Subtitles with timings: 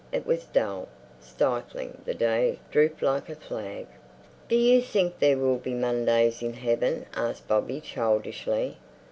[0.11, 0.87] It was dull,
[1.19, 3.85] stifling; the day drooped like a flag.
[4.49, 8.77] "Do you think there will be Mondays in Heaven?" asked Bobby childishly.